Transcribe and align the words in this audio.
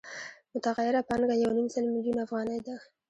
متغیره 0.53 1.01
پانګه 1.07 1.35
یو 1.43 1.51
نیم 1.57 1.67
سل 1.73 1.85
میلیونه 1.93 2.21
افغانۍ 2.25 2.59
ده 2.65 2.75